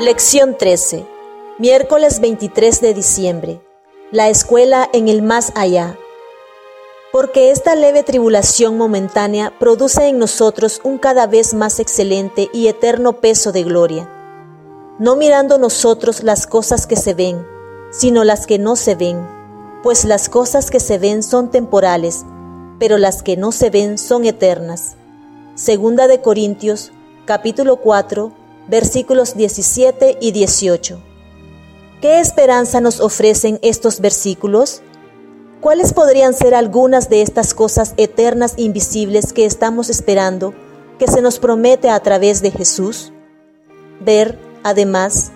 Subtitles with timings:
[0.00, 1.04] Lección 13.
[1.58, 3.60] Miércoles 23 de diciembre.
[4.12, 5.98] La escuela en el más allá.
[7.10, 13.14] Porque esta leve tribulación momentánea produce en nosotros un cada vez más excelente y eterno
[13.14, 14.08] peso de gloria,
[15.00, 17.44] no mirando nosotros las cosas que se ven,
[17.90, 19.26] sino las que no se ven,
[19.82, 22.24] pues las cosas que se ven son temporales,
[22.78, 24.94] pero las que no se ven son eternas.
[25.56, 26.92] Segunda de Corintios,
[27.24, 28.30] capítulo 4,
[28.68, 31.00] versículos 17 y 18.
[32.00, 34.82] ¿Qué esperanza nos ofrecen estos versículos?
[35.60, 40.54] ¿Cuáles podrían ser algunas de estas cosas eternas invisibles que estamos esperando,
[40.98, 43.12] que se nos promete a través de Jesús?
[44.00, 45.32] Ver, además,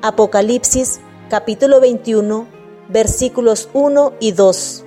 [0.00, 2.46] Apocalipsis capítulo 21,
[2.88, 4.84] versículos 1 y 2.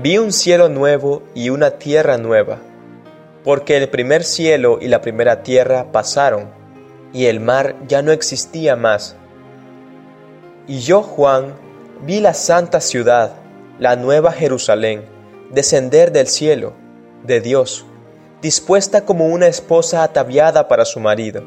[0.00, 2.60] Vi un cielo nuevo y una tierra nueva
[3.48, 6.50] porque el primer cielo y la primera tierra pasaron,
[7.14, 9.16] y el mar ya no existía más.
[10.66, 11.54] Y yo, Juan,
[12.04, 13.36] vi la santa ciudad,
[13.78, 15.06] la nueva Jerusalén,
[15.50, 16.74] descender del cielo,
[17.24, 17.86] de Dios,
[18.42, 21.42] dispuesta como una esposa ataviada para su marido.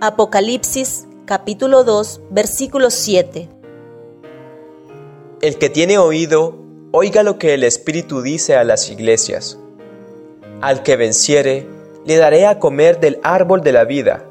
[0.00, 3.48] Apocalipsis capítulo 2 versículo 7
[5.40, 6.58] El que tiene oído,
[6.90, 9.60] oiga lo que el Espíritu dice a las iglesias.
[10.62, 11.68] Al que venciere,
[12.06, 14.24] le daré a comer del árbol de la vida,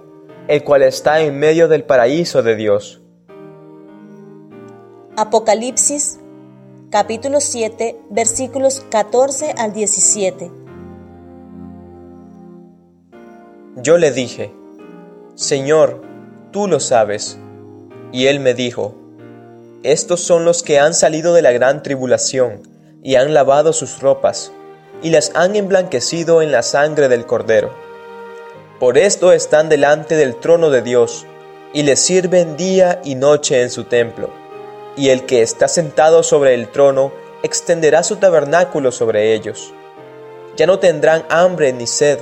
[0.48, 3.02] el cual está en medio del paraíso de Dios.
[5.16, 6.20] Apocalipsis
[6.90, 10.52] capítulo 7 versículos 14 al 17.
[13.78, 14.52] Yo le dije,
[15.36, 16.02] Señor,
[16.52, 17.38] tú lo sabes.
[18.12, 18.96] Y él me dijo,
[19.84, 22.64] Estos son los que han salido de la gran tribulación
[23.04, 24.52] y han lavado sus ropas
[25.02, 27.72] y las han emblanquecido en la sangre del Cordero.
[28.80, 31.26] Por esto están delante del trono de Dios,
[31.74, 34.30] y le sirven día y noche en su templo.
[34.98, 37.12] Y el que está sentado sobre el trono
[37.44, 39.74] extenderá su tabernáculo sobre ellos.
[40.56, 42.20] Ya no tendrán hambre ni sed,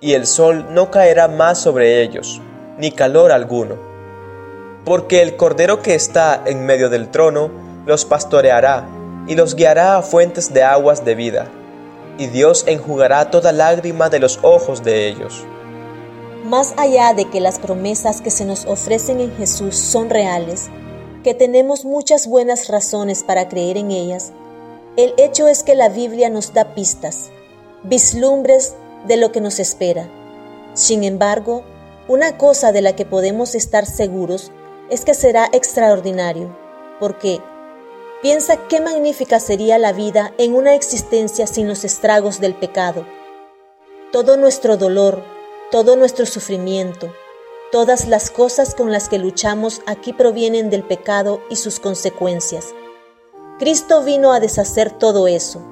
[0.00, 2.40] y el sol no caerá más sobre ellos,
[2.78, 3.76] ni calor alguno.
[4.84, 7.50] Porque el Cordero que está en medio del trono
[7.86, 8.86] los pastoreará,
[9.26, 11.50] y los guiará a fuentes de aguas de vida
[12.20, 15.42] y Dios enjugará toda lágrima de los ojos de ellos.
[16.44, 20.68] Más allá de que las promesas que se nos ofrecen en Jesús son reales,
[21.24, 24.32] que tenemos muchas buenas razones para creer en ellas,
[24.98, 27.30] el hecho es que la Biblia nos da pistas,
[27.84, 28.74] vislumbres
[29.08, 30.06] de lo que nos espera.
[30.74, 31.64] Sin embargo,
[32.06, 34.52] una cosa de la que podemos estar seguros
[34.90, 36.54] es que será extraordinario,
[36.98, 37.40] porque
[38.22, 43.06] Piensa qué magnífica sería la vida en una existencia sin los estragos del pecado.
[44.12, 45.24] Todo nuestro dolor,
[45.70, 47.14] todo nuestro sufrimiento,
[47.72, 52.74] todas las cosas con las que luchamos aquí provienen del pecado y sus consecuencias.
[53.58, 55.62] Cristo vino a deshacer todo eso.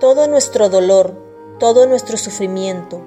[0.00, 1.14] Todo nuestro dolor,
[1.58, 3.02] todo nuestro sufrimiento,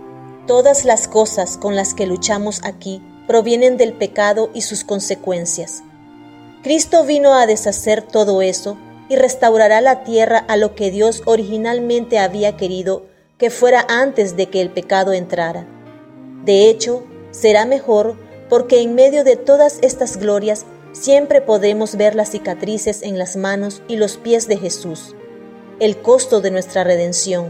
[0.47, 5.83] todas las cosas con las que luchamos aquí provienen del pecado y sus consecuencias.
[6.63, 8.77] Cristo vino a deshacer todo eso
[9.09, 13.05] y restaurará la tierra a lo que Dios originalmente había querido
[13.37, 15.65] que fuera antes de que el pecado entrara.
[16.45, 18.15] De hecho, será mejor
[18.47, 23.81] porque en medio de todas estas glorias siempre podemos ver las cicatrices en las manos
[23.89, 25.15] y los pies de Jesús,
[25.81, 27.47] el costo de nuestra redención.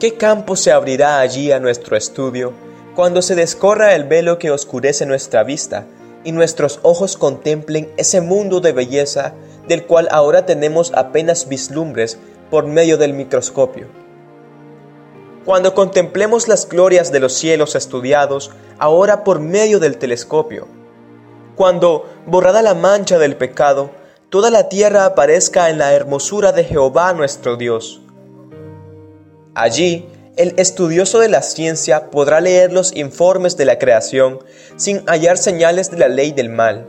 [0.00, 2.54] ¿Qué campo se abrirá allí a nuestro estudio
[2.94, 5.86] cuando se descorra el velo que oscurece nuestra vista?
[6.24, 9.34] Y nuestros ojos contemplen ese mundo de belleza
[9.66, 12.18] del cual ahora tenemos apenas vislumbres
[12.50, 13.86] por medio del microscopio.
[15.44, 20.66] Cuando contemplemos las glorias de los cielos estudiados ahora por medio del telescopio,
[21.54, 23.90] cuando, borrada la mancha del pecado,
[24.28, 28.00] toda la tierra aparezca en la hermosura de Jehová nuestro Dios.
[29.54, 34.38] Allí el estudioso de la ciencia podrá leer los informes de la creación
[34.76, 36.86] sin hallar señales de la ley del mal.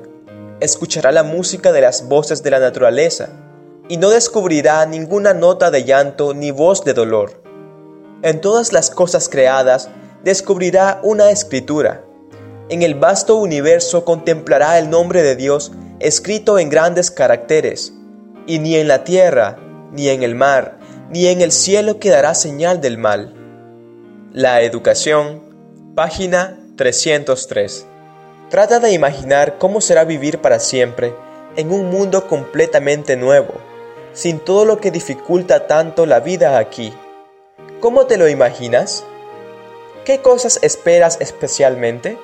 [0.59, 3.29] Escuchará la música de las voces de la naturaleza
[3.87, 7.41] y no descubrirá ninguna nota de llanto ni voz de dolor.
[8.21, 9.89] En todas las cosas creadas
[10.23, 12.03] descubrirá una escritura.
[12.69, 17.93] En el vasto universo contemplará el nombre de Dios escrito en grandes caracteres,
[18.45, 19.57] y ni en la tierra,
[19.91, 20.77] ni en el mar,
[21.09, 23.38] ni en el cielo quedará señal del mal.
[24.33, 27.85] La educación, página 303.
[28.49, 31.13] Trata de imaginar cómo será vivir para siempre
[31.55, 33.55] en un mundo completamente nuevo,
[34.13, 36.93] sin todo lo que dificulta tanto la vida aquí.
[37.79, 39.03] ¿Cómo te lo imaginas?
[40.09, 42.17] ¿qué cosas esperas especialmente?